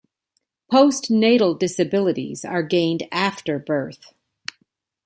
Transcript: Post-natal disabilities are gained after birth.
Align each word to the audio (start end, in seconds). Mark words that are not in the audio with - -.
Post-natal 0.71 1.53
disabilities 1.53 2.43
are 2.43 2.63
gained 2.63 3.03
after 3.11 3.59
birth. 3.59 4.15